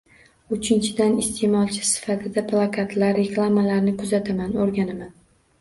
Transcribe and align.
Uchinchidan, 0.55 1.11
isteʼmolchi 1.23 1.83
sifatida 1.89 2.45
plakatlar, 2.53 3.15
reklamalarni 3.21 3.95
kuzataman, 4.03 4.57
oʻrganaman. 4.65 5.17